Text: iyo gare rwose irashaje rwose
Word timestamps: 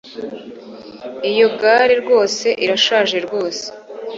iyo 1.31 1.47
gare 1.59 1.95
rwose 2.03 2.47
irashaje 2.63 3.17
rwose 3.25 3.65